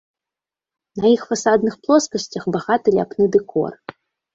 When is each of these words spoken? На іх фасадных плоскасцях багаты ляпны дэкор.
На 1.03 1.11
іх 1.17 1.21
фасадных 1.33 1.73
плоскасцях 1.85 2.43
багаты 2.59 2.87
ляпны 3.01 3.33
дэкор. 3.41 3.73